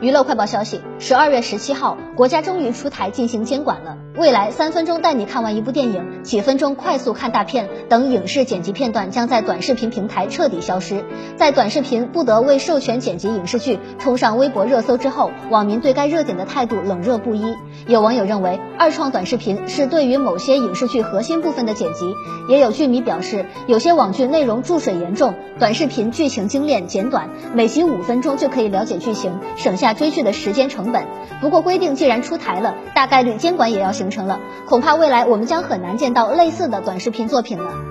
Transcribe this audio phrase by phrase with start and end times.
[0.00, 3.98] 娱乐快报消息：十二月十七号，国家终于出台进行监管了。
[4.16, 11.04] 未来三分钟带你看完一部电影，几分钟快速看大片等影视剪辑片段将在短视频平台彻底消失。
[11.36, 17.54] 在短视频不得为授权剪辑影视剧冲上微博热搜之后，网民对该热点的态度冷热不一。
[17.86, 22.06] 有网友认为，二创短视频是对于某些影视剧核心部分的剪辑；
[22.48, 29.89] 也有剧迷表示，有些网剧内容注水严重，短视频剧情精炼简短，每集五分钟就可以了解剧情，省下。
[29.94, 31.04] 追剧的时间成本。
[31.40, 37.89] 不过规定既然出台了，大概率监管也要形成了，恐怕未来我们将很难见到类似的短视频作品了。